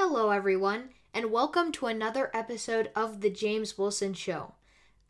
[0.00, 4.54] Hello, everyone, and welcome to another episode of The James Wilson Show.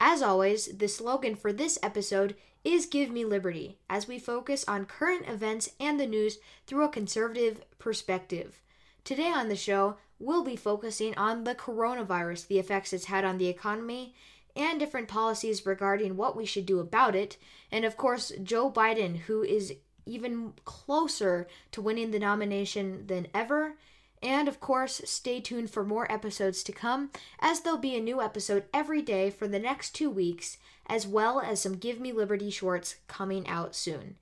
[0.00, 4.86] As always, the slogan for this episode is Give Me Liberty, as we focus on
[4.86, 8.62] current events and the news through a conservative perspective.
[9.04, 13.36] Today on the show, we'll be focusing on the coronavirus, the effects it's had on
[13.36, 14.14] the economy,
[14.56, 17.36] and different policies regarding what we should do about it,
[17.70, 19.74] and of course, Joe Biden, who is
[20.06, 23.74] even closer to winning the nomination than ever.
[24.22, 28.20] And of course, stay tuned for more episodes to come, as there'll be a new
[28.20, 32.50] episode every day for the next two weeks, as well as some Give Me Liberty
[32.50, 34.16] shorts coming out soon.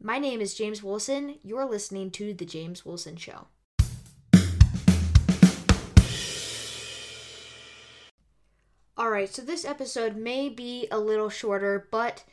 [0.00, 1.38] My name is James Wilson.
[1.42, 3.48] You're listening to The James Wilson Show.
[8.98, 12.24] Alright, so this episode may be a little shorter, but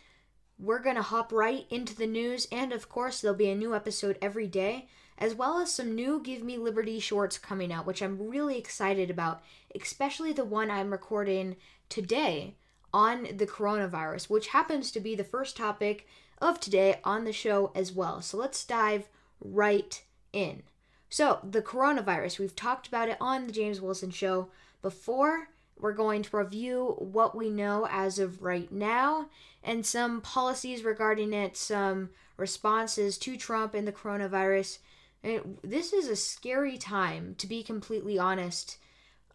[0.59, 3.75] we're going to hop right into the news, and of course, there'll be a new
[3.75, 8.01] episode every day, as well as some new Give Me Liberty shorts coming out, which
[8.01, 9.41] I'm really excited about,
[9.79, 11.55] especially the one I'm recording
[11.89, 12.55] today
[12.93, 16.07] on the coronavirus, which happens to be the first topic
[16.39, 18.21] of today on the show as well.
[18.21, 19.07] So let's dive
[19.39, 20.01] right
[20.33, 20.63] in.
[21.09, 24.49] So, the coronavirus, we've talked about it on the James Wilson Show
[24.81, 25.49] before.
[25.79, 29.29] We're going to review what we know as of right now
[29.63, 34.79] and some policies regarding it, some responses to Trump and the coronavirus.
[35.23, 38.77] And this is a scary time, to be completely honest,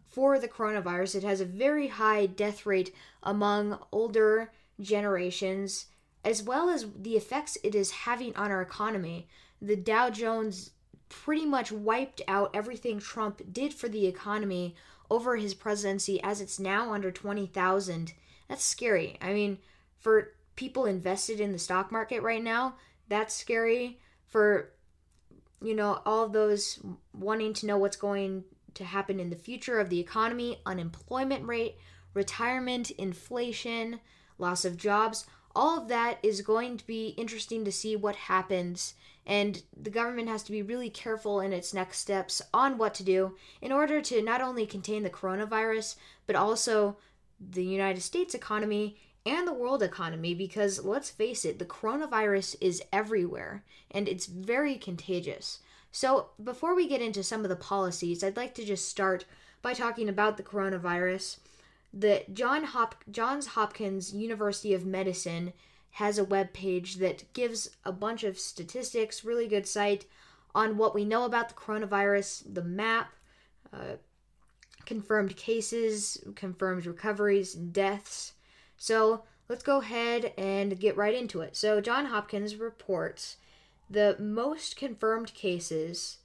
[0.09, 1.15] for the coronavirus.
[1.15, 5.87] It has a very high death rate among older generations,
[6.23, 9.27] as well as the effects it is having on our economy.
[9.61, 10.71] The Dow Jones
[11.09, 14.75] pretty much wiped out everything Trump did for the economy
[15.13, 18.13] over his presidency as it's now under 20,000.
[18.49, 19.15] That's scary.
[19.21, 19.59] I mean,
[19.99, 22.75] for people invested in the stock market right now,
[23.07, 23.99] that's scary.
[24.25, 24.71] For,
[25.61, 26.79] you know, all those
[27.13, 31.77] wanting to know what's going to happen in the future of the economy, unemployment rate,
[32.15, 33.99] retirement, inflation,
[34.39, 38.95] loss of jobs, all of that is going to be interesting to see what happens
[39.25, 43.03] and the government has to be really careful in its next steps on what to
[43.03, 45.95] do in order to not only contain the coronavirus,
[46.27, 46.97] but also
[47.39, 52.83] the United States economy and the world economy because let's face it, the coronavirus is
[52.91, 55.59] everywhere and it's very contagious.
[55.91, 59.25] So, before we get into some of the policies, I'd like to just start
[59.61, 61.37] by talking about the coronavirus.
[61.93, 65.53] The John Hop- Johns Hopkins University of Medicine
[65.93, 70.05] has a web page that gives a bunch of statistics, really good site
[70.55, 73.13] on what we know about the coronavirus, the map,
[73.71, 73.97] uh,
[74.85, 78.33] confirmed cases, confirmed recoveries, deaths.
[78.77, 81.55] So let's go ahead and get right into it.
[81.55, 83.37] So John Hopkins reports
[83.89, 86.17] the most confirmed cases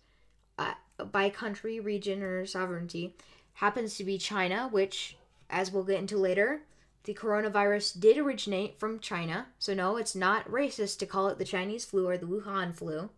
[0.59, 0.75] uh,
[1.13, 3.15] by country, region, or sovereignty
[3.55, 5.17] happens to be China, which,
[5.51, 6.63] as we'll get into later,
[7.09, 11.45] the coronavirus did originate from China, so no, it's not racist to call it the
[11.47, 13.09] Chinese flu or the Wuhan flu.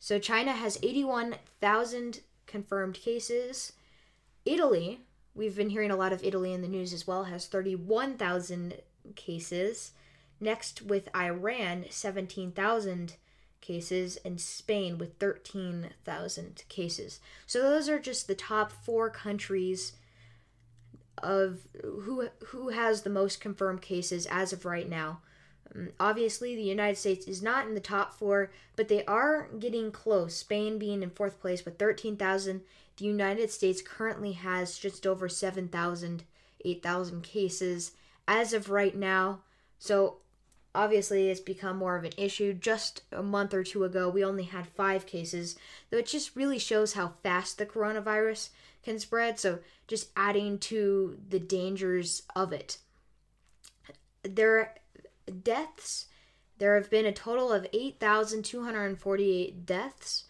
[0.00, 3.72] So China has 81,000 confirmed cases.
[4.44, 4.98] Italy,
[5.32, 8.82] we've been hearing a lot of Italy in the news as well, has 31,000
[9.14, 9.92] cases.
[10.40, 13.14] Next, with Iran, 17,000
[13.60, 17.20] cases, and Spain with 13,000 cases.
[17.46, 19.92] So those are just the top four countries
[21.18, 25.20] of who who has the most confirmed cases as of right now.
[25.74, 29.90] Um, obviously, the United States is not in the top four, but they are getting
[29.90, 30.36] close.
[30.36, 32.62] Spain being in fourth place with 13,000.
[32.96, 36.24] The United States currently has just over 7,000,
[36.64, 37.92] 8,000 cases
[38.26, 39.40] as of right now.
[39.78, 40.18] So,
[40.74, 42.54] obviously, it's become more of an issue.
[42.54, 45.56] Just a month or two ago, we only had five cases,
[45.90, 48.50] though it just really shows how fast the coronavirus
[48.86, 49.38] can spread.
[49.38, 49.58] So
[49.88, 52.78] just adding to the dangers of it.
[54.22, 54.74] There
[55.42, 56.06] deaths.
[56.58, 60.24] There have been a total of 8,248 deaths.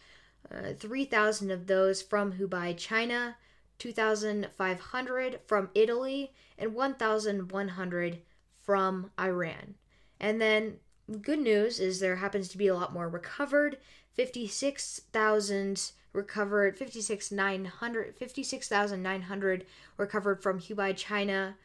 [0.51, 3.37] Uh, 3,000 of those from Hubei, China,
[3.79, 8.19] 2,500 from Italy, and 1,100
[8.63, 9.75] from Iran.
[10.19, 10.77] And then
[11.21, 13.77] good news is there happens to be a lot more recovered
[14.15, 19.67] 56,000 recovered 56,900 56,900
[19.97, 21.57] recovered from Hubei, China,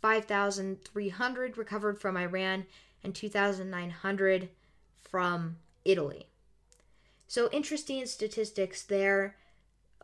[0.00, 2.66] 5,300 recovered from Iran,
[3.04, 4.48] and 2,900
[5.08, 6.26] from Italy.
[7.26, 9.36] So interesting statistics there.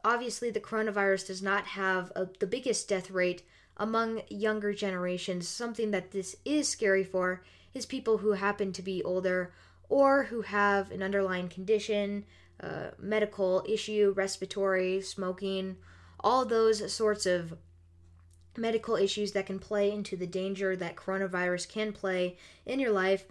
[0.04, 3.42] Obviously, the coronavirus does not have a, the biggest death rate
[3.78, 5.48] among younger generations.
[5.48, 7.42] Something that this is scary for
[7.72, 9.52] is people who happen to be older
[9.88, 12.24] or who have an underlying condition,
[12.62, 15.76] uh, medical issue, respiratory, smoking,
[16.20, 17.54] all those sorts of
[18.56, 23.24] medical issues that can play into the danger that coronavirus can play in your life.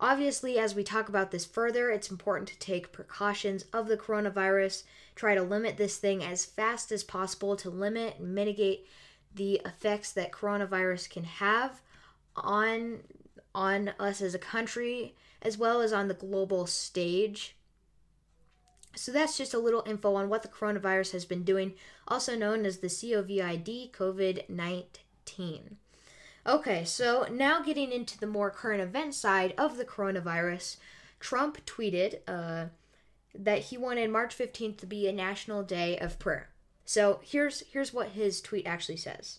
[0.00, 4.84] Obviously, as we talk about this further, it's important to take precautions of the coronavirus,
[5.14, 8.86] try to limit this thing as fast as possible to limit and mitigate
[9.34, 11.82] the effects that coronavirus can have
[12.34, 13.00] on
[13.54, 17.56] on us as a country as well as on the global stage.
[18.96, 21.74] So that's just a little info on what the coronavirus has been doing,
[22.08, 25.76] also known as the COVID COVID 19.
[26.46, 30.78] Okay, so now getting into the more current event side of the coronavirus,
[31.20, 32.66] Trump tweeted uh,
[33.34, 36.48] that he wanted March 15th to be a national day of prayer.
[36.84, 39.38] So here's here's what his tweet actually says.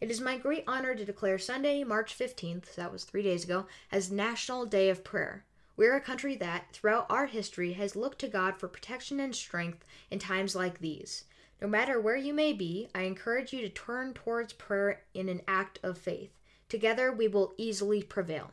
[0.00, 3.66] It is my great honor to declare Sunday, March 15th, that was 3 days ago,
[3.90, 5.44] as National Day of Prayer.
[5.76, 9.84] We're a country that, throughout our history, has looked to God for protection and strength
[10.10, 11.24] in times like these.
[11.60, 15.42] No matter where you may be, I encourage you to turn towards prayer in an
[15.48, 16.30] act of faith.
[16.68, 18.52] Together, we will easily prevail.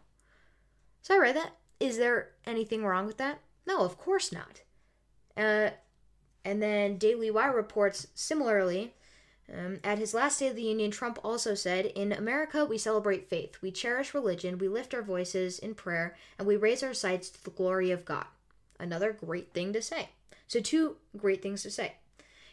[1.01, 1.57] So I read that.
[1.79, 3.39] Is there anything wrong with that?
[3.65, 4.61] No, of course not.
[5.35, 5.71] Uh,
[6.43, 8.93] and then Daily Wire reports similarly
[9.53, 13.29] um, at his last State of the Union, Trump also said, In America, we celebrate
[13.29, 17.29] faith, we cherish religion, we lift our voices in prayer, and we raise our sights
[17.29, 18.25] to the glory of God.
[18.79, 20.09] Another great thing to say.
[20.47, 21.95] So, two great things to say.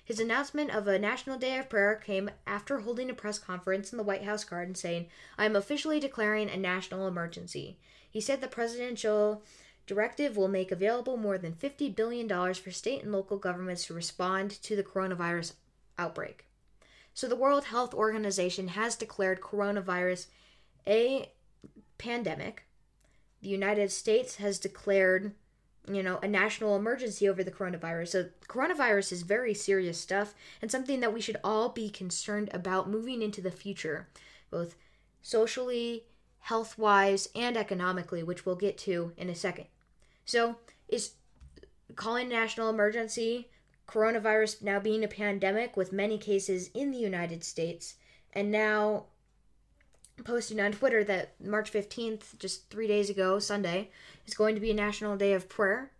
[0.04, 3.98] His announcement of a National Day of Prayer came after holding a press conference in
[3.98, 7.76] the White House garden saying, I am officially declaring a national emergency.
[8.10, 9.42] He said the presidential
[9.86, 14.50] directive will make available more than $50 billion for state and local governments to respond
[14.62, 15.52] to the coronavirus
[15.98, 16.47] outbreak.
[17.18, 20.28] So the World Health Organization has declared coronavirus
[20.86, 21.32] a
[21.98, 22.62] pandemic.
[23.42, 25.34] The United States has declared,
[25.90, 28.08] you know, a national emergency over the coronavirus.
[28.10, 30.32] So coronavirus is very serious stuff
[30.62, 34.06] and something that we should all be concerned about moving into the future,
[34.48, 34.76] both
[35.20, 36.04] socially,
[36.38, 39.66] health-wise, and economically, which we'll get to in a second.
[40.24, 41.14] So, is
[41.96, 43.48] calling national emergency
[43.88, 47.94] coronavirus now being a pandemic with many cases in the United States,
[48.32, 49.06] and now
[50.24, 53.90] posting on Twitter that March 15th, just three days ago, Sunday,
[54.26, 55.92] is going to be a national day of prayer.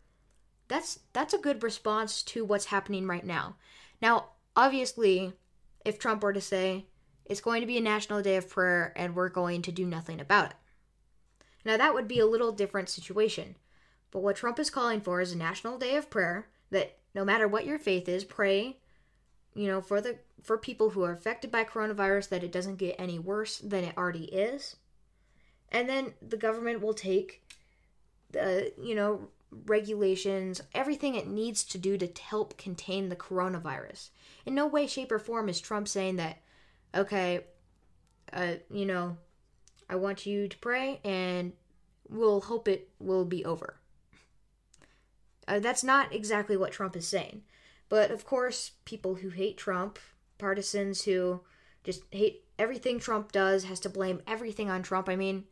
[0.68, 3.56] That's that's a good response to what's happening right now.
[4.02, 5.32] Now, obviously,
[5.84, 6.86] if Trump were to say
[7.28, 10.20] it's going to be a national day of prayer and we're going to do nothing
[10.20, 10.56] about it.
[11.64, 13.56] Now that would be a little different situation.
[14.10, 17.48] But what Trump is calling for is a national day of prayer that no matter
[17.48, 18.76] what your faith is, pray,
[19.52, 22.94] you know, for the for people who are affected by coronavirus that it doesn't get
[22.96, 24.76] any worse than it already is.
[25.72, 27.42] And then the government will take
[28.30, 29.30] the, you know,
[29.66, 34.10] regulations, everything it needs to do to help contain the coronavirus.
[34.46, 36.38] In no way, shape, or form is Trump saying that,
[36.94, 37.40] okay,
[38.32, 39.16] uh, you know,
[39.90, 41.52] I want you to pray and
[42.08, 43.77] we'll hope it will be over.
[45.48, 47.42] Uh, that's not exactly what Trump is saying.
[47.88, 49.98] But of course, people who hate Trump,
[50.36, 51.40] partisans who
[51.82, 55.08] just hate everything Trump does, has to blame everything on Trump.
[55.08, 55.44] I mean,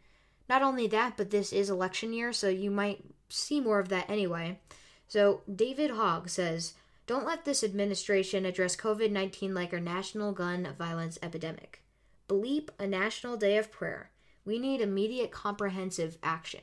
[0.49, 4.09] not only that, but this is election year, so you might see more of that
[4.11, 4.61] anyway.
[5.09, 6.75] So, David Hogg says,
[7.07, 11.83] Don't let this administration address COVID 19 like a national gun violence epidemic.
[12.29, 14.11] Bleep a national day of prayer.
[14.45, 16.61] We need immediate comprehensive action.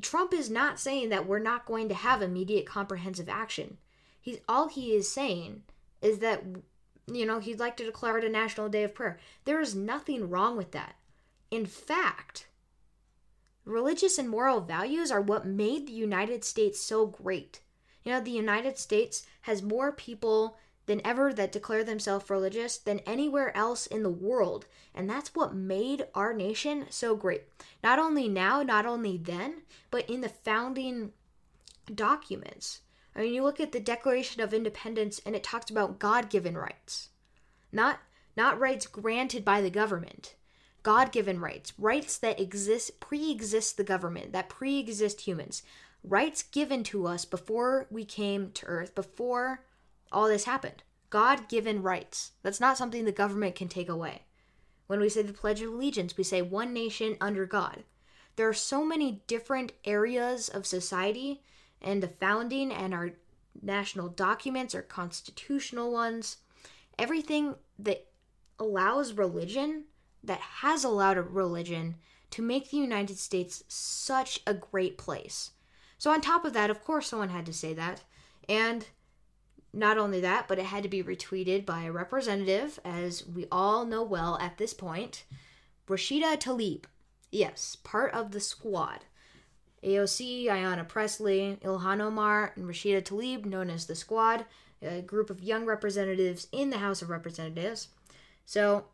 [0.00, 3.78] Trump is not saying that we're not going to have immediate comprehensive action.
[4.20, 5.62] He's all he is saying
[6.02, 6.42] is that
[7.12, 9.18] you know, he'd like to declare it a national day of prayer.
[9.44, 10.96] There is nothing wrong with that.
[11.50, 12.48] In fact,
[13.64, 17.60] religious and moral values are what made the United States so great.
[18.04, 23.00] You know, the United States has more people than ever that declare themselves religious than
[23.00, 24.66] anywhere else in the world.
[24.94, 27.42] And that's what made our nation so great.
[27.82, 31.12] Not only now, not only then, but in the founding
[31.92, 32.80] documents.
[33.14, 37.10] I mean, you look at the Declaration of Independence and it talks about God-given rights.
[37.72, 38.00] Not
[38.36, 40.34] not rights granted by the government.
[40.82, 45.62] God-given rights, rights that exist pre-exist the government, that pre-exist humans.
[46.04, 49.64] Rights given to us before we came to earth, before
[50.16, 50.82] all this happened.
[51.10, 52.32] God given rights.
[52.42, 54.22] That's not something the government can take away.
[54.86, 57.84] When we say the Pledge of Allegiance, we say one nation under God.
[58.36, 61.42] There are so many different areas of society,
[61.82, 63.10] and the founding and our
[63.60, 66.38] national documents, our constitutional ones,
[66.98, 68.06] everything that
[68.58, 69.84] allows religion,
[70.24, 71.96] that has allowed religion
[72.30, 75.50] to make the United States such a great place.
[75.98, 78.02] So, on top of that, of course, someone had to say that.
[78.48, 78.86] And
[79.76, 83.84] not only that, but it had to be retweeted by a representative, as we all
[83.84, 85.24] know well at this point
[85.86, 86.84] Rashida Tlaib.
[87.30, 89.04] Yes, part of the squad.
[89.84, 94.46] AOC, Ayanna Pressley, Ilhan Omar, and Rashida Tlaib, known as the Squad,
[94.82, 97.88] a group of young representatives in the House of Representatives.
[98.44, 98.86] So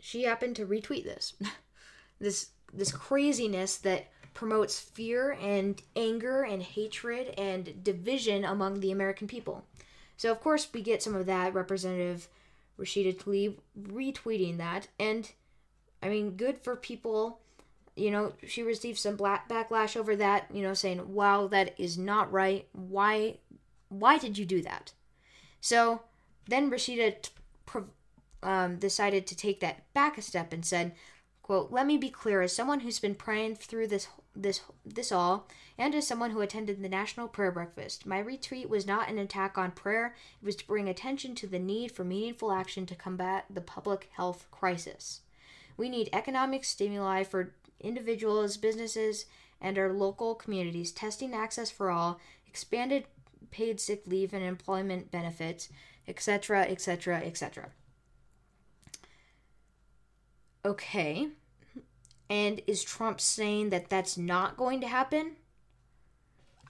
[0.00, 1.34] she happened to retweet this.
[2.20, 9.26] this this craziness that promotes fear and anger and hatred and division among the American
[9.26, 9.64] people.
[10.18, 12.28] So of course we get some of that Representative
[12.78, 15.32] Rashida Tlaib retweeting that and
[16.02, 17.40] I mean good for people
[17.98, 21.96] you know, she received some black backlash over that, you know, saying, "Wow, that is
[21.96, 22.68] not right.
[22.72, 23.38] Why
[23.88, 24.92] why did you do that?"
[25.62, 26.02] So,
[26.46, 27.80] then Rashida t-
[28.42, 30.92] um, decided to take that back a step and said,
[31.46, 35.46] quote, "Let me be clear as someone who's been praying through this this this all
[35.78, 39.56] and as someone who attended the National Prayer Breakfast, my retreat was not an attack
[39.56, 40.16] on prayer.
[40.42, 44.10] It was to bring attention to the need for meaningful action to combat the public
[44.14, 45.20] health crisis.
[45.76, 49.26] We need economic stimuli for individuals, businesses,
[49.60, 53.04] and our local communities, testing access for all, expanded
[53.52, 55.68] paid sick leave and employment benefits,
[56.08, 57.70] etc., etc., etc.
[60.66, 61.28] Okay.
[62.28, 65.36] And is Trump saying that that's not going to happen?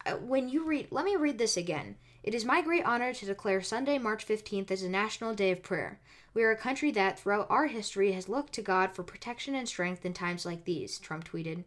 [0.04, 1.96] Uh, when you read, let me read this again.
[2.22, 5.62] It is my great honor to declare Sunday, March 15th as a National Day of
[5.62, 5.98] Prayer.
[6.34, 9.66] We are a country that, throughout our history, has looked to God for protection and
[9.66, 11.64] strength in times like these, Trump tweeted.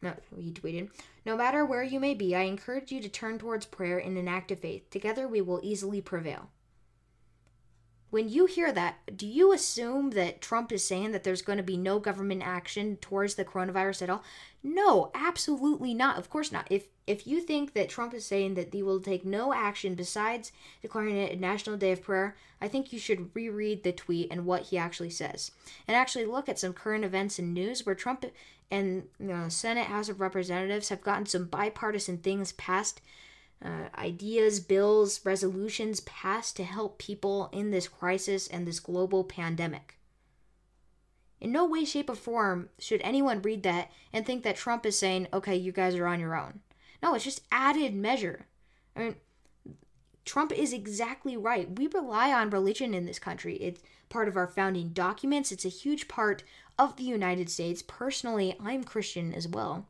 [0.00, 0.90] No, he tweeted.
[1.24, 4.26] No matter where you may be, I encourage you to turn towards prayer in an
[4.26, 4.90] act of faith.
[4.90, 6.50] Together we will easily prevail.
[8.12, 11.62] When you hear that, do you assume that Trump is saying that there's going to
[11.62, 14.22] be no government action towards the coronavirus at all?
[14.62, 16.18] No, absolutely not.
[16.18, 16.66] Of course not.
[16.68, 20.52] If if you think that Trump is saying that he will take no action besides
[20.82, 24.44] declaring it a national day of prayer, I think you should reread the tweet and
[24.44, 25.50] what he actually says.
[25.88, 28.26] And actually look at some current events and news where Trump
[28.70, 33.00] and you know, Senate, House of Representatives have gotten some bipartisan things passed,
[33.64, 39.98] uh, ideas, bills, resolutions passed to help people in this crisis and this global pandemic.
[41.40, 44.98] In no way, shape, or form should anyone read that and think that Trump is
[44.98, 46.60] saying, okay, you guys are on your own.
[47.02, 48.46] No, it's just added measure.
[48.94, 49.16] I mean,
[50.24, 51.76] Trump is exactly right.
[51.76, 53.56] We rely on religion in this country.
[53.56, 56.44] It's part of our founding documents, it's a huge part
[56.78, 57.82] of the United States.
[57.82, 59.88] Personally, I'm Christian as well.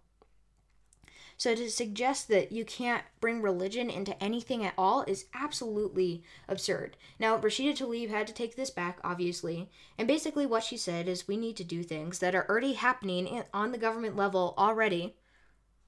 [1.37, 6.97] So to suggest that you can't bring religion into anything at all is absolutely absurd.
[7.19, 11.27] Now, Rashida Tlaib had to take this back, obviously, and basically what she said is
[11.27, 15.17] we need to do things that are already happening on the government level already.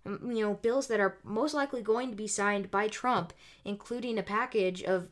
[0.05, 3.33] You know, bills that are most likely going to be signed by Trump,
[3.65, 5.09] including a package of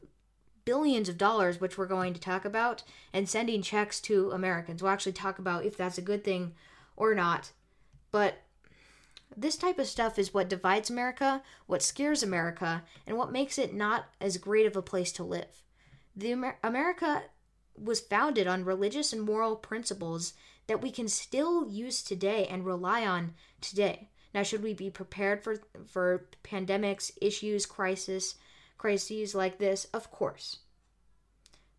[0.64, 4.82] billions of dollars, which we're going to talk about, and sending checks to Americans.
[4.82, 6.54] We'll actually talk about if that's a good thing
[6.94, 7.52] or not.
[8.10, 8.41] But
[9.36, 13.74] this type of stuff is what divides America, what scares America, and what makes it
[13.74, 15.62] not as great of a place to live.
[16.14, 17.24] The Amer- America
[17.76, 20.34] was founded on religious and moral principles
[20.66, 24.10] that we can still use today and rely on today.
[24.34, 28.36] Now, should we be prepared for for pandemics, issues, crisis,
[28.78, 29.86] crises like this?
[29.92, 30.58] Of course.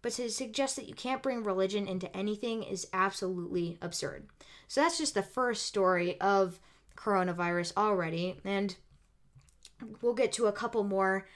[0.02, 4.28] But to suggest that you can't bring religion into anything is absolutely absurd.
[4.68, 6.60] So that's just the first story of
[6.96, 8.40] coronavirus already.
[8.44, 8.76] And
[10.02, 11.28] we'll get to a couple more.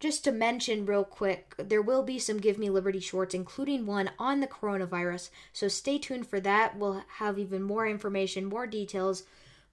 [0.00, 4.10] Just to mention real quick, there will be some Give Me Liberty shorts, including one
[4.18, 5.30] on the coronavirus.
[5.52, 6.76] So stay tuned for that.
[6.76, 9.22] We'll have even more information, more details,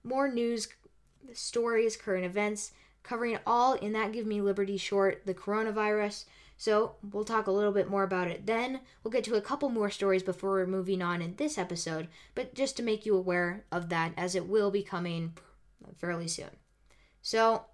[0.04, 0.68] more news,
[1.32, 2.72] stories, current events,
[3.02, 6.26] covering all in that Give Me Liberty short, the coronavirus.
[6.60, 8.80] So we'll talk a little bit more about it then.
[9.02, 12.54] We'll get to a couple more stories before we're moving on in this episode, but
[12.54, 15.32] just to make you aware of that as it will be coming
[15.96, 16.50] fairly soon.
[17.22, 17.64] So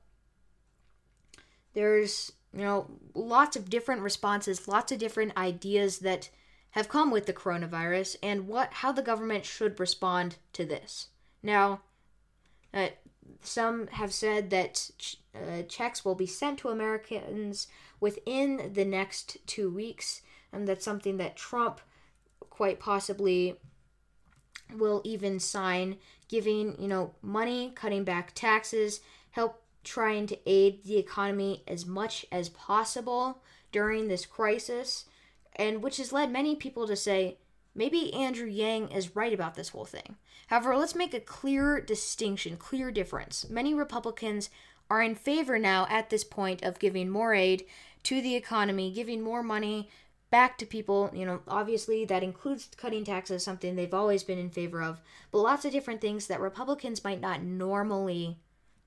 [1.74, 6.30] there's, you know, lots of different responses, lots of different ideas that
[6.70, 11.08] have come with the coronavirus and what how the government should respond to this.
[11.42, 11.80] Now,
[12.72, 12.90] uh,
[13.40, 17.68] some have said that ch- uh, checks will be sent to Americans
[18.00, 21.80] within the next two weeks, and that's something that Trump
[22.50, 23.56] quite possibly
[24.74, 25.96] will even sign,
[26.28, 32.26] giving you know money, cutting back taxes, help trying to aid the economy as much
[32.32, 35.04] as possible during this crisis,
[35.54, 37.36] and which has led many people to say
[37.76, 40.16] maybe Andrew Yang is right about this whole thing.
[40.48, 43.48] However, let's make a clear distinction, clear difference.
[43.48, 44.50] Many Republicans
[44.88, 47.64] are in favor now at this point of giving more aid
[48.04, 49.88] to the economy, giving more money
[50.30, 51.10] back to people.
[51.12, 55.38] You know, obviously that includes cutting taxes, something they've always been in favor of, but
[55.38, 58.38] lots of different things that Republicans might not normally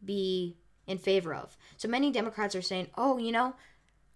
[0.03, 1.57] be in favor of.
[1.77, 3.55] So many Democrats are saying, oh, you know,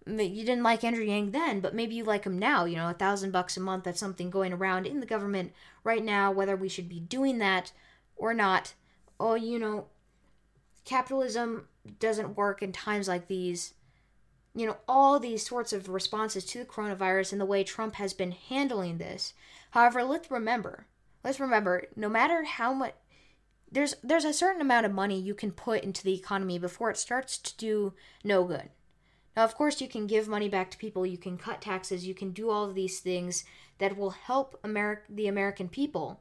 [0.06, 2.64] you didn't like Andrew Yang then, but maybe you like him now.
[2.64, 6.04] You know, a thousand bucks a month, that's something going around in the government right
[6.04, 7.72] now, whether we should be doing that
[8.16, 8.74] or not.
[9.18, 9.86] Oh, you know,
[10.84, 11.68] capitalism
[11.98, 13.74] doesn't work in times like these.
[14.54, 18.12] You know, all these sorts of responses to the coronavirus and the way Trump has
[18.12, 19.34] been handling this.
[19.70, 20.86] However, let's remember,
[21.24, 22.94] let's remember, no matter how much
[23.72, 26.96] there's there's a certain amount of money you can put into the economy before it
[26.96, 28.70] starts to do no good.
[29.36, 32.14] Now, of course, you can give money back to people, you can cut taxes, you
[32.14, 33.44] can do all of these things
[33.78, 36.20] that will help Ameri- the American people.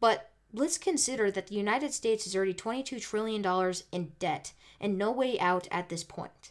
[0.00, 5.12] But let's consider that the United States is already $22 trillion in debt and no
[5.12, 6.50] way out at this point.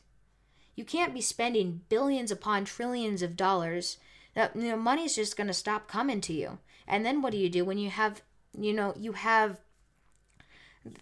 [0.76, 3.98] You can't be spending billions upon trillions of dollars.
[4.36, 6.60] That you know, money's just going to stop coming to you.
[6.88, 8.22] And then what do you do when you have,
[8.58, 9.60] you know, you have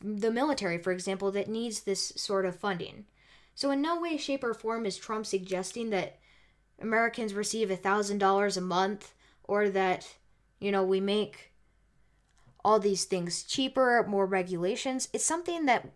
[0.02, 3.06] the military, for example, that needs this sort of funding?
[3.58, 6.20] So, in no way, shape, or form is Trump suggesting that
[6.80, 10.08] Americans receive $1,000 a month or that,
[10.60, 11.54] you know, we make
[12.64, 15.10] all these things cheaper, more regulations.
[15.12, 15.90] It's something that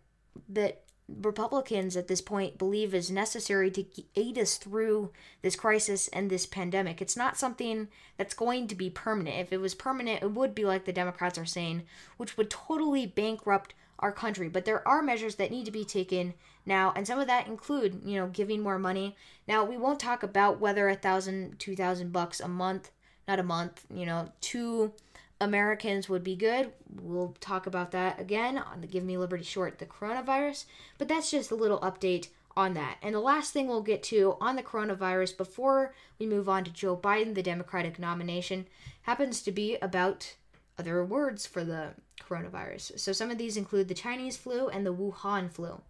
[0.49, 5.11] that Republicans at this point believe is necessary to aid us through
[5.43, 6.99] this crisis and this pandemic.
[6.99, 9.37] It's not something that's going to be permanent.
[9.37, 11.83] If it was permanent, it would be like the Democrats are saying,
[12.17, 14.49] which would totally bankrupt our country.
[14.49, 16.33] But there are measures that need to be taken
[16.65, 19.15] now, and some of that include, you know, giving more money.
[19.47, 22.91] Now, we won't talk about whether a thousand, two thousand bucks a month,
[23.27, 24.93] not a month, you know, two
[25.39, 26.71] Americans would be good.
[27.01, 30.65] We'll talk about that again on the Give Me Liberty short, the coronavirus.
[30.99, 32.97] But that's just a little update on that.
[33.01, 36.71] And the last thing we'll get to on the coronavirus before we move on to
[36.71, 38.67] Joe Biden, the Democratic nomination,
[39.03, 40.35] happens to be about
[40.77, 42.99] other words for the coronavirus.
[42.99, 45.81] So some of these include the Chinese flu and the Wuhan flu.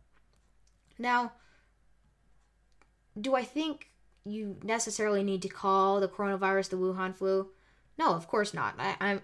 [0.98, 1.34] Now,
[3.20, 3.90] do I think
[4.24, 7.50] you necessarily need to call the coronavirus the Wuhan flu?
[7.98, 8.76] No, of course not.
[8.80, 9.22] I, I'm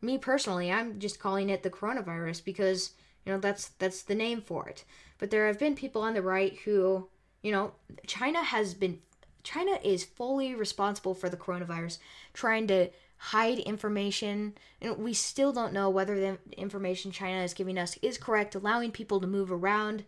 [0.00, 2.90] me personally, I'm just calling it the coronavirus because
[3.24, 4.84] you know that's that's the name for it.
[5.18, 7.08] But there have been people on the right who,
[7.42, 7.72] you know,
[8.06, 8.98] China has been
[9.44, 11.98] China is fully responsible for the coronavirus,
[12.32, 12.90] trying to
[13.26, 14.52] hide information.
[14.80, 18.90] And we still don't know whether the information China is giving us is correct, allowing
[18.90, 20.04] people to move around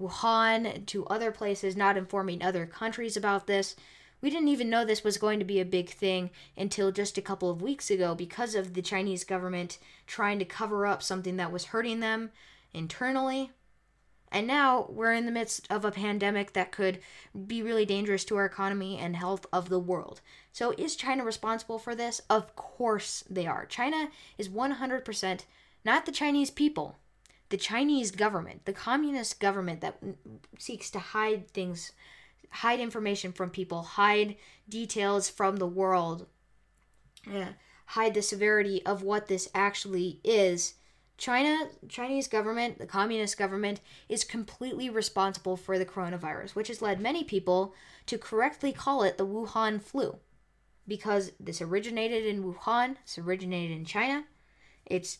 [0.00, 3.76] Wuhan to other places, not informing other countries about this.
[4.20, 7.22] We didn't even know this was going to be a big thing until just a
[7.22, 11.52] couple of weeks ago because of the Chinese government trying to cover up something that
[11.52, 12.30] was hurting them
[12.74, 13.52] internally.
[14.32, 16.98] And now we're in the midst of a pandemic that could
[17.46, 20.20] be really dangerous to our economy and health of the world.
[20.52, 22.20] So, is China responsible for this?
[22.28, 23.66] Of course they are.
[23.66, 25.40] China is 100%
[25.86, 26.96] not the Chinese people,
[27.48, 29.98] the Chinese government, the communist government that
[30.58, 31.92] seeks to hide things,
[32.50, 34.34] hide information from people, hide
[34.68, 36.26] details from the world,
[37.86, 40.74] hide the severity of what this actually is.
[41.18, 47.00] China, Chinese government, the communist government is completely responsible for the coronavirus, which has led
[47.00, 47.74] many people
[48.04, 50.18] to correctly call it the Wuhan flu
[50.86, 54.24] because this originated in Wuhan, this originated in China.
[54.84, 55.18] It's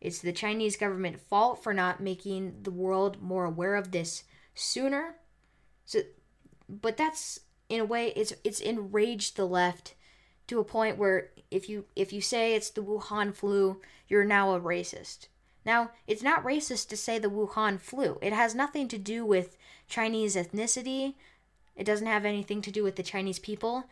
[0.00, 5.16] it's the Chinese government fault for not making the world more aware of this sooner.
[5.84, 6.00] So
[6.68, 9.94] but that's in a way it's it's enraged the left
[10.50, 14.52] to a point where if you if you say it's the Wuhan flu, you're now
[14.52, 15.28] a racist.
[15.64, 18.18] Now, it's not racist to say the Wuhan flu.
[18.20, 19.56] It has nothing to do with
[19.88, 21.14] Chinese ethnicity.
[21.76, 23.84] It doesn't have anything to do with the Chinese people,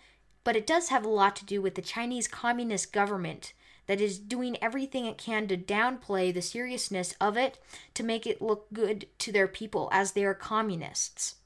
[0.42, 3.52] but it does have a lot to do with the Chinese Communist government
[3.86, 7.60] that is doing everything it can to downplay the seriousness of it
[7.94, 11.36] to make it look good to their people as they are communists.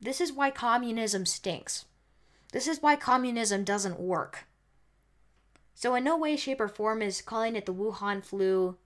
[0.00, 1.86] This is why communism stinks.
[2.52, 4.46] This is why communism doesn't work.
[5.80, 8.76] So, in no way, shape, or form is calling it the Wuhan flu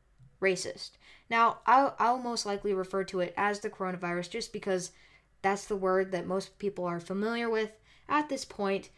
[0.41, 0.93] racist.
[1.29, 4.93] Now, I'll, I'll most likely refer to it as the coronavirus just because
[5.43, 7.73] that's the word that most people are familiar with
[8.09, 8.91] at this point.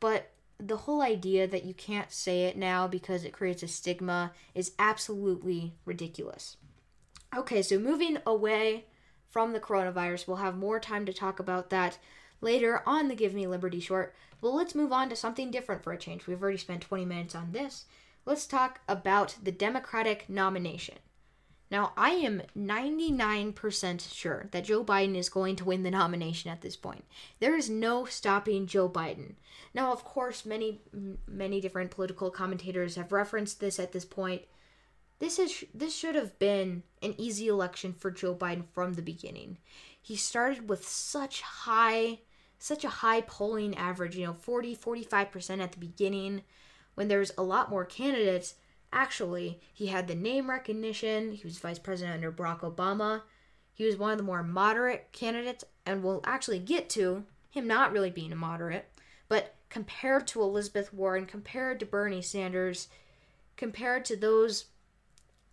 [0.00, 4.32] But the whole idea that you can't say it now because it creates a stigma
[4.54, 6.56] is absolutely ridiculous.
[7.36, 8.86] Okay, so moving away
[9.28, 11.98] from the coronavirus, we'll have more time to talk about that
[12.40, 14.14] later on the Give Me Liberty short.
[14.40, 16.26] Well, let's move on to something different for a change.
[16.26, 17.86] We've already spent 20 minutes on this.
[18.24, 20.96] Let's talk about the Democratic nomination.
[21.70, 26.62] Now, I am 99% sure that Joe Biden is going to win the nomination at
[26.62, 27.04] this point.
[27.40, 29.34] There is no stopping Joe Biden.
[29.74, 30.80] Now, of course, many
[31.26, 34.42] many different political commentators have referenced this at this point.
[35.18, 39.58] This is this should have been an easy election for Joe Biden from the beginning.
[40.00, 42.20] He started with such high
[42.58, 46.42] such a high polling average, you know, 40 45% at the beginning
[46.94, 48.54] when there's a lot more candidates
[48.92, 51.32] Actually, he had the name recognition.
[51.32, 53.22] He was vice president under Barack Obama.
[53.74, 57.92] He was one of the more moderate candidates, and we'll actually get to him not
[57.92, 58.88] really being a moderate.
[59.28, 62.88] But compared to Elizabeth Warren, compared to Bernie Sanders,
[63.56, 64.66] compared to those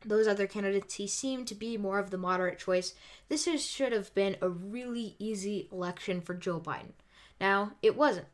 [0.08, 2.94] those other candidates, he seemed to be more of the moderate choice.
[3.30, 6.94] This is, should have been a really easy election for Joe Biden.
[7.40, 8.28] Now, it wasn't.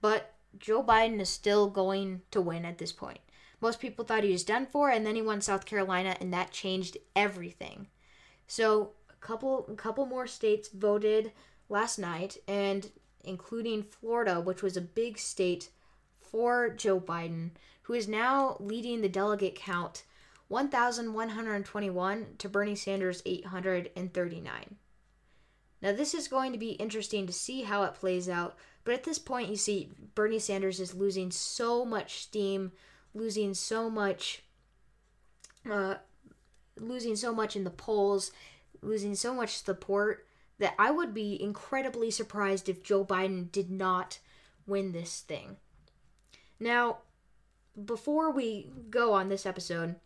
[0.00, 3.18] But Joe Biden is still going to win at this point.
[3.60, 6.50] Most people thought he was done for, and then he won South Carolina, and that
[6.50, 7.88] changed everything.
[8.46, 11.32] So a couple, a couple more states voted
[11.68, 12.90] last night, and
[13.22, 15.70] including Florida, which was a big state
[16.20, 17.50] for Joe Biden,
[17.82, 20.04] who is now leading the delegate count
[20.48, 24.76] 1,121 to Bernie Sanders 839.
[25.82, 29.04] Now, this is going to be interesting to see how it plays out, but at
[29.04, 32.72] this point, you see Bernie Sanders is losing so much steam
[33.14, 34.42] losing so much
[35.70, 35.94] uh,
[36.78, 38.32] losing so much in the polls,
[38.82, 40.26] losing so much support
[40.58, 44.18] that I would be incredibly surprised if Joe Biden did not
[44.66, 45.56] win this thing.
[46.60, 46.98] Now,
[47.82, 49.96] before we go on this episode,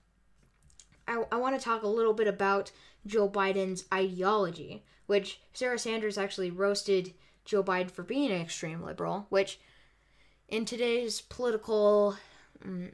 [1.08, 2.70] I, I want to talk a little bit about
[3.06, 9.26] Joe Biden's ideology, which Sarah Sanders actually roasted Joe Biden for being an extreme liberal,
[9.30, 9.58] which
[10.48, 12.16] in today's political
[12.64, 12.92] Mm,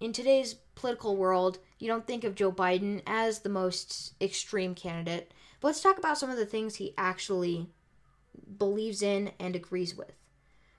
[0.00, 5.32] in today's political world, you don't think of Joe Biden as the most extreme candidate.
[5.60, 7.68] But let's talk about some of the things he actually
[8.58, 10.12] believes in and agrees with.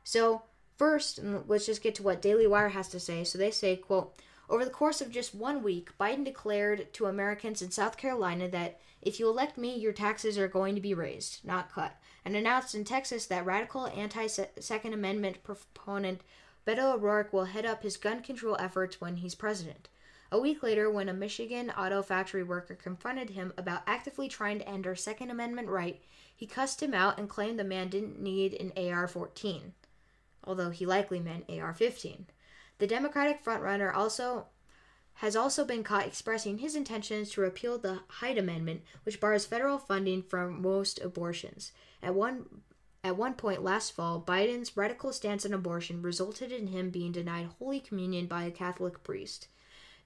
[0.04, 0.44] So,
[0.78, 3.24] first, let's just get to what Daily Wire has to say.
[3.24, 4.14] So they say, quote,
[4.50, 8.80] over the course of just one week, Biden declared to Americans in South Carolina that
[9.02, 12.76] if you elect me, your taxes are going to be raised, not cut, and announced
[12.76, 16.22] in Texas that radical anti Second Amendment proponent
[16.66, 19.90] Beto O'Rourke will head up his gun control efforts when he's president.
[20.32, 24.68] A week later, when a Michigan auto factory worker confronted him about actively trying to
[24.68, 26.02] end our Second Amendment right,
[26.36, 29.74] he cussed him out and claimed the man didn't need an AR 14,
[30.44, 32.28] although he likely meant AR 15.
[32.84, 34.48] The Democratic frontrunner also
[35.14, 39.78] has also been caught expressing his intentions to repeal the Hyde Amendment, which bars federal
[39.78, 41.72] funding for most abortions.
[42.02, 42.46] At one
[43.02, 47.52] at one point last fall, Biden's radical stance on abortion resulted in him being denied
[47.58, 49.48] Holy Communion by a Catholic priest.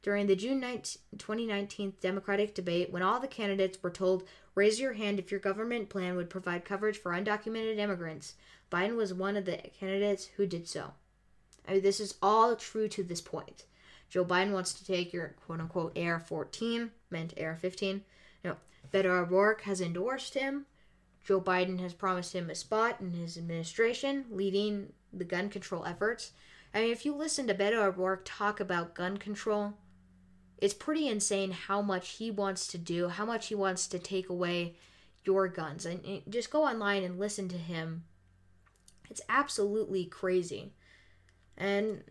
[0.04, 4.94] During the June 19, 2019 Democratic debate, when all the candidates were told, raise your
[4.94, 8.36] hand if your government plan would provide coverage for undocumented immigrants,
[8.72, 10.94] Biden was one of the candidates who did so.
[11.68, 13.66] I mean, this is all true to this point.
[14.10, 18.04] Joe Biden wants to take your quote unquote AR 14, meant AR 15.
[18.44, 18.58] You know,
[18.92, 20.66] Beto O'Rourke has endorsed him.
[21.26, 26.32] Joe Biden has promised him a spot in his administration leading the gun control efforts.
[26.74, 29.74] I mean, if you listen to Beto O'Rourke talk about gun control,
[30.58, 34.30] it's pretty insane how much he wants to do, how much he wants to take
[34.30, 34.76] away
[35.26, 35.86] your guns.
[35.86, 38.06] And just go online and listen to him.
[39.10, 40.72] It's absolutely crazy.
[41.58, 42.04] And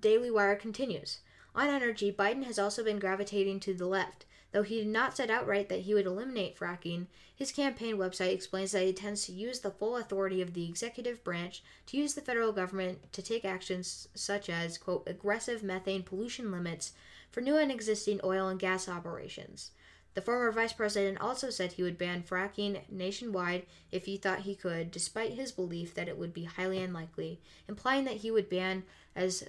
[0.00, 1.18] Daily Wire continues.
[1.54, 4.24] On energy, Biden has also been gravitating to the left.
[4.52, 8.72] Though he did not set outright that he would eliminate fracking, his campaign website explains
[8.72, 12.20] that he intends to use the full authority of the executive branch to use the
[12.20, 16.92] federal government to take actions such as, quote, aggressive methane pollution limits
[17.30, 19.70] for new and existing oil and gas operations.
[20.14, 24.54] The former vice president also said he would ban fracking nationwide if he thought he
[24.54, 28.84] could, despite his belief that it would be highly unlikely, implying that he would ban
[29.16, 29.48] as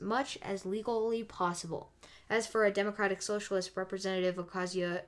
[0.00, 1.92] much as legally possible.
[2.28, 5.02] As for a Democratic Socialist Representative Ocasio,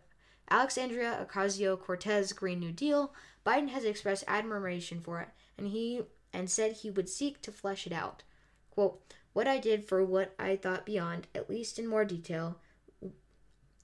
[0.51, 3.13] Alexandria Ocasio Cortez Green New Deal,
[3.45, 7.87] Biden has expressed admiration for it, and he and said he would seek to flesh
[7.87, 8.23] it out.
[8.71, 12.59] Quote, what I did for what I thought beyond, at least in more detail,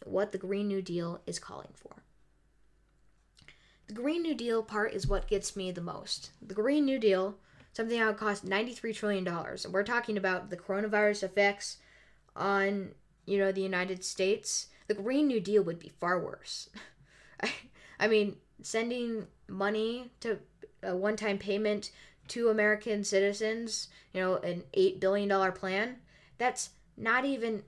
[0.05, 2.03] what the Green New Deal is calling for.
[3.87, 6.31] The Green New Deal part is what gets me the most.
[6.43, 7.37] The Green New Deal,
[7.73, 9.27] something that would cost $93 trillion.
[9.27, 11.79] And we're talking about the coronavirus effects
[12.37, 12.91] on
[13.29, 16.71] you know, the United States, the Green New Deal would be far worse.
[17.43, 17.53] I,
[18.01, 20.39] I mean, sending money to
[20.83, 21.91] a one-time payment
[22.29, 25.97] to American citizens, you know, an 8 billion dollar plan.
[26.39, 27.65] That's not even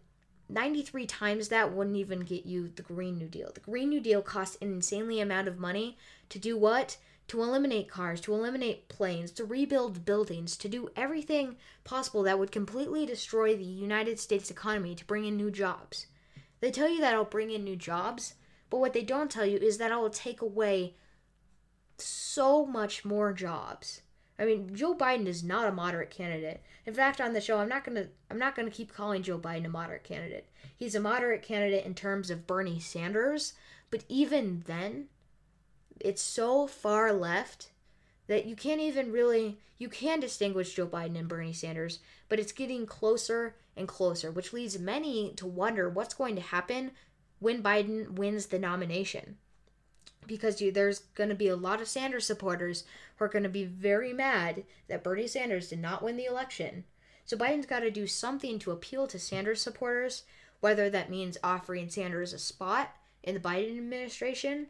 [0.50, 3.50] 93 times that wouldn't even get you the Green New Deal.
[3.52, 5.96] The Green New Deal costs an insanely amount of money
[6.28, 6.96] to do what?
[7.28, 12.50] To eliminate cars, to eliminate planes, to rebuild buildings, to do everything possible that would
[12.50, 16.06] completely destroy the United States economy to bring in new jobs.
[16.60, 18.34] They tell you that it'll bring in new jobs,
[18.68, 20.96] but what they don't tell you is that it'll take away
[21.98, 24.02] so much more jobs.
[24.40, 26.62] I mean, Joe Biden is not a moderate candidate.
[26.86, 29.66] In fact, on the show, I'm not gonna I'm not gonna keep calling Joe Biden
[29.66, 30.48] a moderate candidate.
[30.74, 33.52] He's a moderate candidate in terms of Bernie Sanders,
[33.90, 35.08] but even then,
[36.00, 37.70] it's so far left
[38.28, 41.98] that you can't even really you can distinguish Joe Biden and Bernie Sanders,
[42.30, 46.92] but it's getting closer and closer, which leads many to wonder what's going to happen
[47.40, 49.36] when Biden wins the nomination
[50.26, 52.84] because you, there's going to be a lot of Sanders supporters
[53.16, 56.84] who are going to be very mad that Bernie Sanders did not win the election.
[57.24, 60.24] So Biden's got to do something to appeal to Sanders supporters,
[60.60, 64.66] whether that means offering Sanders a spot in the Biden administration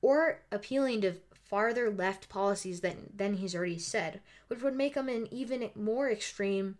[0.00, 5.08] or appealing to farther left policies than, than he's already said, which would make him
[5.08, 6.76] an even more extreme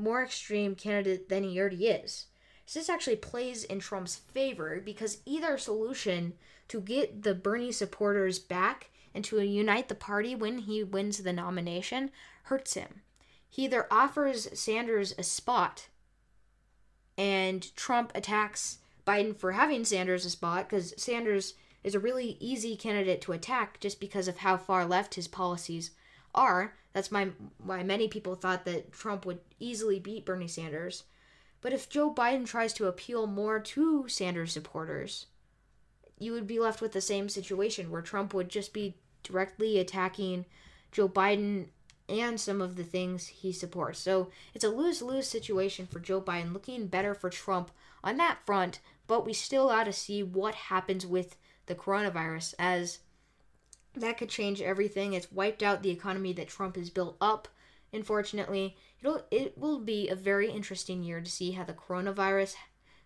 [0.00, 2.26] more extreme candidate than he already is.
[2.68, 6.34] So this actually plays in Trump's favor because either solution
[6.68, 11.32] to get the Bernie supporters back and to unite the party when he wins the
[11.32, 12.10] nomination
[12.42, 13.00] hurts him.
[13.48, 15.88] He either offers Sanders a spot
[17.16, 22.76] and Trump attacks Biden for having Sanders a spot because Sanders is a really easy
[22.76, 25.92] candidate to attack just because of how far left his policies
[26.34, 26.74] are.
[26.92, 27.30] That's my
[27.64, 31.04] why many people thought that Trump would easily beat Bernie Sanders.
[31.60, 35.26] But if Joe Biden tries to appeal more to Sanders supporters,
[36.18, 40.46] you would be left with the same situation where Trump would just be directly attacking
[40.92, 41.66] Joe Biden
[42.08, 43.98] and some of the things he supports.
[43.98, 47.70] So it's a lose lose situation for Joe Biden, looking better for Trump
[48.02, 53.00] on that front, but we still got to see what happens with the coronavirus as
[53.94, 55.12] that could change everything.
[55.12, 57.48] It's wiped out the economy that Trump has built up.
[57.92, 62.54] Unfortunately, it'll it will be a very interesting year to see how the coronavirus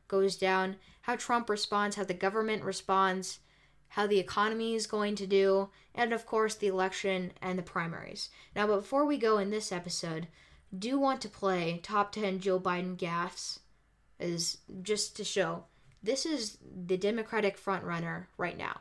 [0.08, 3.40] goes down, how Trump responds, how the government responds,
[3.88, 8.30] how the economy is going to do, and of course the election and the primaries.
[8.56, 10.28] Now, before we go in this episode,
[10.76, 13.58] do want to play top 10 Joe Biden gaffes
[14.18, 15.64] is just to show
[16.02, 18.80] this is the Democratic frontrunner right now.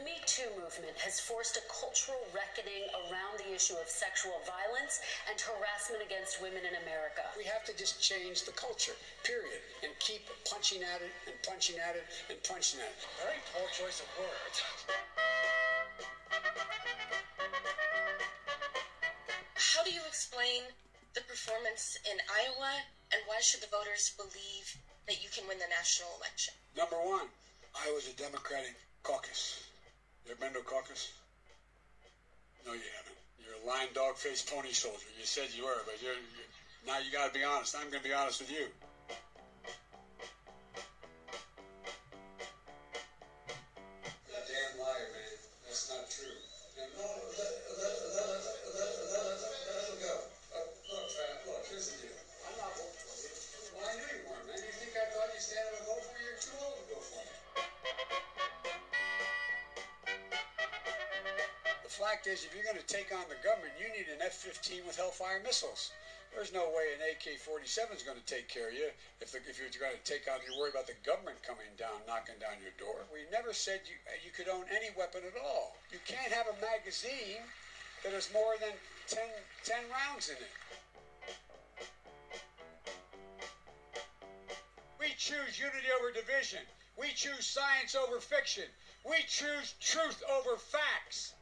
[0.00, 5.04] The Me Too movement has forced a cultural reckoning around the issue of sexual violence
[5.28, 7.20] and harassment against women in America.
[7.36, 8.96] We have to just change the culture,
[9.28, 13.00] period, and keep punching at it and punching at it and punching at it.
[13.20, 14.56] Very poor choice of words.
[19.52, 20.64] How do you explain
[21.12, 22.72] the performance in Iowa,
[23.12, 26.56] and why should the voters believe that you can win the national election?
[26.72, 27.28] Number one,
[27.76, 29.69] Iowa's a Democratic caucus.
[30.24, 31.12] You ever been to caucus?
[32.66, 33.16] No, you haven't.
[33.38, 35.06] You're a lying dog faced pony soldier.
[35.18, 36.50] You said you were, but you're, you're
[36.86, 37.74] now you got to be honest.
[37.76, 38.66] I'm going to be honest with you.
[64.50, 65.92] F-15 with Hellfire missiles.
[66.34, 69.62] There's no way an AK-47 is going to take care of you if, the, if
[69.62, 70.42] you're going to take on.
[70.42, 73.06] You're worried about the government coming down, knocking down your door.
[73.14, 75.78] We never said you uh, you could own any weapon at all.
[75.94, 77.42] You can't have a magazine
[78.02, 78.74] that has more than
[79.06, 79.22] 10,
[79.62, 80.54] 10 rounds in it.
[84.98, 86.66] We choose unity over division.
[86.98, 88.66] We choose science over fiction.
[89.06, 91.38] We choose truth over facts.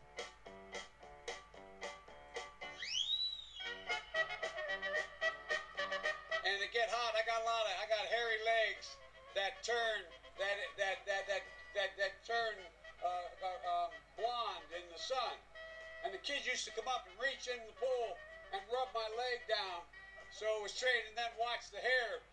[16.08, 18.16] And the kids used to come up and reach in the pool
[18.56, 19.84] and rub my leg down
[20.32, 22.24] so it was straight, and then watch the hair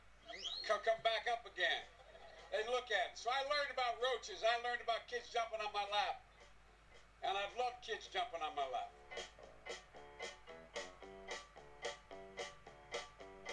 [0.64, 1.84] come, back up again.
[2.56, 3.20] And look at it.
[3.20, 4.48] So I learned about roaches.
[4.48, 6.24] I learned about kids jumping on my lap.
[7.20, 8.96] And I've loved kids jumping on my lap.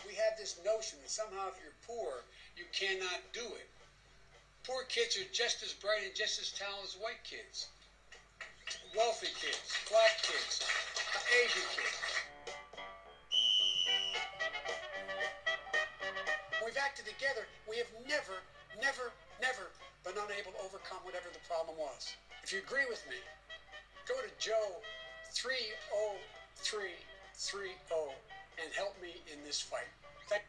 [0.07, 2.23] We have this notion that somehow if you're poor,
[2.55, 3.67] you cannot do it.
[4.63, 7.75] Poor kids are just as bright and just as talented as white kids.
[8.93, 10.61] Wealthy kids, black kids,
[11.33, 11.97] Asian kids.
[16.61, 17.49] We've acted together.
[17.65, 18.37] We have never,
[18.77, 19.73] never, never
[20.05, 22.13] been unable to overcome whatever the problem was.
[22.45, 23.17] If you agree with me,
[24.05, 24.85] go to Joe
[25.33, 26.93] 30330
[28.61, 29.89] and help me in this fight.
[30.29, 30.45] Thank